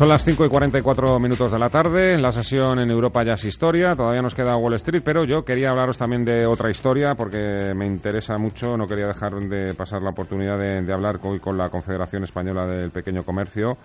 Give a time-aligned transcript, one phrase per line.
[0.00, 2.16] Son las 5 y 44 minutos de la tarde.
[2.16, 3.94] La sesión en Europa ya es historia.
[3.94, 7.84] Todavía nos queda Wall Street, pero yo quería hablaros también de otra historia porque me
[7.84, 8.78] interesa mucho.
[8.78, 12.90] No quería dejar de pasar la oportunidad de, hablar hoy con la Confederación Española del
[12.90, 13.76] Pequeño Comercio,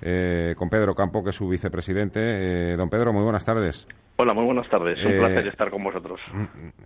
[0.00, 2.20] eh, con Pedro Campo, que es su vicepresidente.
[2.22, 3.86] Eh, don Pedro, muy buenas tardes.
[4.22, 5.02] Hola, muy buenas tardes.
[5.02, 6.20] Un eh, placer estar con vosotros.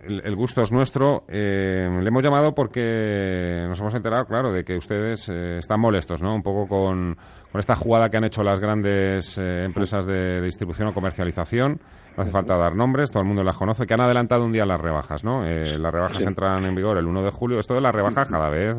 [0.07, 1.25] El, gusto es nuestro.
[1.27, 6.23] Eh, le hemos llamado porque nos hemos enterado, claro, de que ustedes eh, están molestos,
[6.23, 6.33] ¿no?
[6.33, 7.17] Un poco con,
[7.53, 11.81] esta jugada que han hecho las grandes empresas de, distribución o comercialización.
[12.15, 14.65] No hace falta dar nombres, todo el mundo las conoce, que han adelantado un día
[14.65, 15.43] las rebajas, ¿no?
[15.43, 17.59] las rebajas entran en vigor el 1 de julio.
[17.59, 18.75] Esto de las rebajas cada vez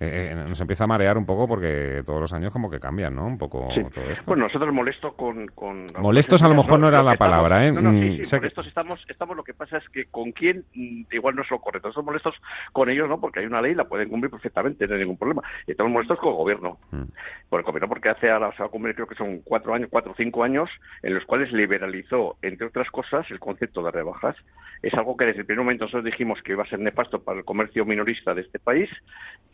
[0.00, 3.26] nos empieza a marear un poco porque todos los años como que cambian, ¿no?
[3.26, 4.24] Un poco todo esto.
[4.26, 5.46] Bueno, nosotros molesto con...
[5.48, 7.72] con Molestos a lo mejor no, era la palabra, ¿eh?
[7.72, 10.64] No, no, sí, mm, sí, molestos estamos, estamos, lo que pasa es que con quién
[10.74, 11.88] mm, igual no es lo correcto.
[11.88, 12.34] Estamos molestos
[12.72, 13.20] con ellos, ¿no?
[13.20, 15.42] Porque hay una ley, la pueden cumplir perfectamente, no hay ningún problema.
[15.66, 16.78] Y estamos molestos con el gobierno.
[16.90, 17.04] Mm.
[17.48, 19.88] Por el gobierno porque hace ahora se va a cumplir creo que son cuatro años,
[19.90, 20.68] cuatro o cinco años,
[21.02, 24.36] en los cuales liberalizó, entre otras cosas, el concepto de rebajas.
[24.82, 27.38] Es algo que desde el primer momento nosotros dijimos que iba a ser nefasto para
[27.38, 28.90] el comercio minorista de este país,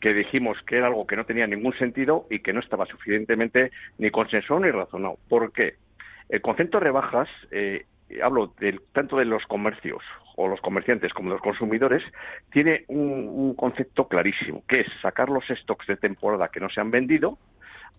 [0.00, 3.70] que dijimos que era algo que no tenía ningún sentido y que no estaba suficientemente
[3.98, 5.18] ni consensuado ni razonado.
[5.28, 5.74] ¿Por qué?
[6.28, 7.86] El concepto de rebajas, eh,
[8.22, 8.52] hablo
[8.92, 10.02] tanto de los comercios
[10.36, 12.02] o los comerciantes como de los consumidores,
[12.50, 16.90] tiene un, concepto clarísimo, que es sacar los stocks de temporada que no se han
[16.90, 17.38] vendido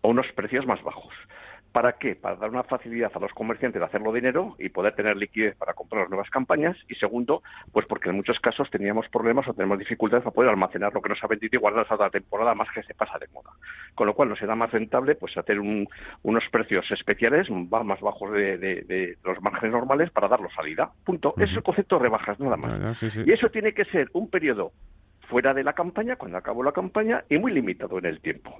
[0.03, 1.13] a unos precios más bajos.
[1.71, 2.15] ¿Para qué?
[2.15, 5.73] Para dar una facilidad a los comerciantes de hacerlo dinero y poder tener liquidez para
[5.73, 6.75] comprar nuevas campañas.
[6.89, 10.93] Y segundo, pues porque en muchos casos teníamos problemas o tenemos dificultades para poder almacenar
[10.93, 13.27] lo que nos ha vendido y guardar hasta la temporada más que se pasa de
[13.33, 13.51] moda.
[13.95, 19.17] Con lo cual nos será más rentable pues hacer unos precios especiales más bajos de,
[19.23, 20.91] los márgenes normales para darlo salida.
[21.05, 21.33] Punto.
[21.37, 23.01] Es el concepto de rebajas, nada más.
[23.03, 24.73] Y eso tiene que ser un periodo
[25.29, 28.59] fuera de la campaña, cuando acabó la campaña, y muy limitado en el tiempo.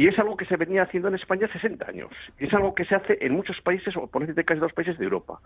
[0.00, 2.10] Y es algo que se venía haciendo en España 60 años.
[2.38, 4.96] Y es algo que se hace en muchos países, o por decir casi dos países
[4.96, 5.40] de Europa.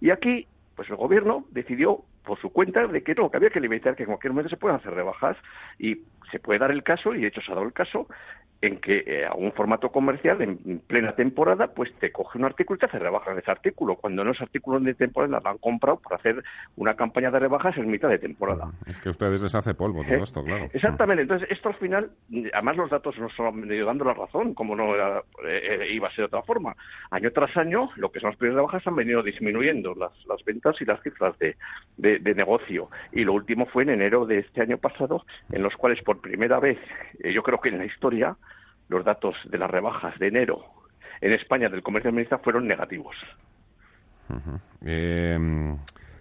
[0.00, 3.60] Y aquí, pues el gobierno decidió por su cuenta de que no, que había que
[3.60, 5.36] limitar, que en cualquier momento se pueden hacer rebajas
[5.78, 6.00] y
[6.32, 8.08] se puede dar el caso, y de hecho se ha dado el caso,
[8.62, 12.76] en que eh, a un formato comercial en plena temporada pues te coge un artículo
[12.76, 13.96] y te hace rebajas de ese artículo.
[13.96, 16.44] Cuando no es artículo de temporada lo han comprado para hacer
[16.76, 18.70] una campaña de rebajas en mitad de temporada.
[18.86, 20.22] Es que a ustedes les hace polvo todo ¿Eh?
[20.22, 20.68] esto claro.
[20.72, 21.22] Exactamente.
[21.22, 22.10] Entonces esto al final
[22.52, 26.18] además los datos nos han venido dando la razón como no eh, iba a ser
[26.18, 26.76] de otra forma.
[27.10, 30.76] Año tras año lo que son las primeras rebajas han venido disminuyendo las, las ventas
[30.80, 31.56] y las cifras de,
[31.96, 32.90] de, negocio.
[33.12, 36.60] Y lo último fue en enero de este año pasado en los cuales por primera
[36.60, 36.78] vez
[37.24, 38.36] yo creo que en la historia
[38.90, 40.64] los datos de las rebajas de enero
[41.20, 43.16] en España del comercio minorista fueron negativos.
[44.84, 45.38] Eh,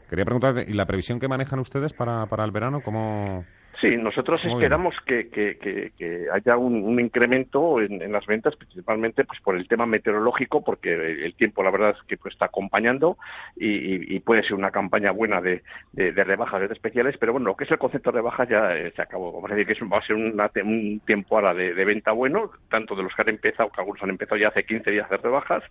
[0.10, 2.82] quería preguntar, ¿y la previsión que manejan ustedes para, para el verano?
[2.82, 3.46] ¿Cómo,
[3.82, 9.68] Sí, nosotros esperamos que, que, haya un, incremento en, las ventas, principalmente pues por el
[9.68, 13.18] tema meteorológico, porque el tiempo, la verdad, es que pues, está acompañando
[13.56, 15.64] y, puede ser una campaña buena de,
[15.94, 18.76] de, de, rebajas de especiales, pero bueno, lo que es el concepto de rebajas ya
[18.76, 19.32] eh, se acabó.
[19.32, 23.04] Vamos a decir que va a ser un tiempo ahora de, venta bueno, tanto de
[23.04, 25.64] los que han empezado, que algunos han empezado ya hace 15 días de rebajas,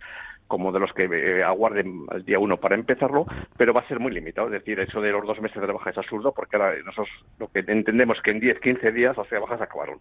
[0.49, 3.99] como de los que eh, aguarden al día uno para empezarlo, pero va a ser
[3.99, 4.47] muy limitado.
[4.47, 7.47] Es decir, eso de los dos meses de rebaja es absurdo, porque ahora nosotros lo
[7.47, 9.99] que entendemos que en 10, 15 días las rebajas acabaron.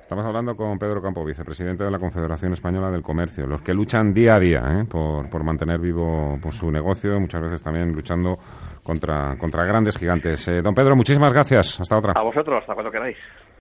[0.00, 4.12] Estamos hablando con Pedro Campo, vicepresidente de la Confederación Española del Comercio, los que luchan
[4.12, 4.84] día a día ¿eh?
[4.88, 8.38] por, por, mantener vivo pues, su negocio, muchas veces también luchando
[8.82, 10.46] contra, contra grandes gigantes.
[10.48, 11.80] Eh, don Pedro, muchísimas gracias.
[11.80, 12.12] Hasta otra.
[12.16, 13.16] A vosotros, hasta cuando queráis.